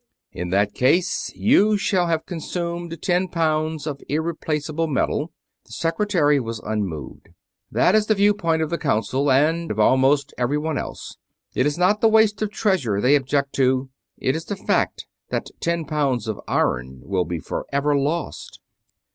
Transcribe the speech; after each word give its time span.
"In 0.31 0.49
that 0.49 0.73
case 0.73 1.31
you 1.35 1.77
shall 1.77 2.07
have 2.07 2.25
consumed 2.25 3.03
ten 3.03 3.27
pounds 3.27 3.85
of 3.85 4.01
irreplaceable 4.09 4.87
metal." 4.87 5.31
The 5.65 5.73
Secretary 5.73 6.39
was 6.39 6.57
unmoved. 6.59 7.29
"That 7.71 7.93
is 7.93 8.07
the 8.07 8.15
viewpoint 8.15 8.63
of 8.63 8.71
the 8.71 8.79
Council 8.79 9.29
and 9.29 9.69
of 9.69 9.77
almost 9.77 10.33
everyone 10.39 10.79
else. 10.79 11.17
It 11.53 11.67
is 11.67 11.77
not 11.77 12.01
the 12.01 12.09
waste 12.09 12.41
of 12.41 12.49
treasure 12.49 12.99
they 12.99 13.15
object 13.15 13.53
to; 13.57 13.91
it 14.17 14.35
is 14.35 14.45
the 14.45 14.55
fact 14.55 15.05
that 15.29 15.51
ten 15.59 15.85
pounds 15.85 16.27
of 16.27 16.41
iron 16.47 17.01
will 17.03 17.25
be 17.25 17.37
forever 17.37 17.95
lost." 17.95 18.59